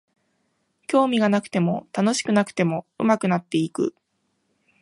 [0.87, 3.93] 興味がなくても楽しくなくても上手くなっていく